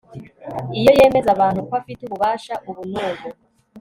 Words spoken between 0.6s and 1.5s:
iyo yemeza